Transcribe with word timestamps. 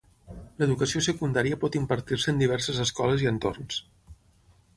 L'educació 0.61 1.01
secundària 1.07 1.59
pot 1.65 1.77
impartir-se 1.81 2.33
en 2.33 2.41
diverses 2.45 2.81
escoles 2.87 3.27
i 3.27 3.31
entorns. 3.35 3.83